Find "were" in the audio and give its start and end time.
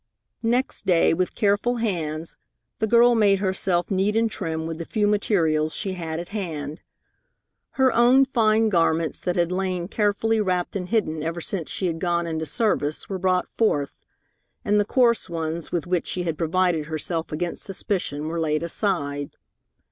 13.09-13.19, 18.27-18.39